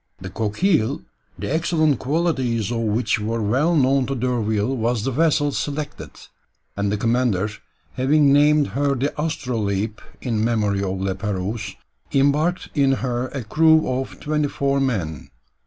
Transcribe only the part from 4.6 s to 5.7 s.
was the vessel